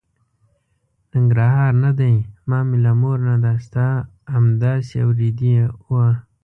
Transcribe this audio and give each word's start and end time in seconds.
ننګرهار 1.13 1.71
نه 1.83 1.91
دی، 1.99 2.15
ما 2.49 2.59
مې 2.67 2.77
له 2.85 2.91
مور 3.01 3.17
نه 3.29 3.35
دا 3.45 3.53
ستا 3.65 3.87
همداسې 4.33 4.95
اورېدې 5.05 5.53
وه. 5.91 6.07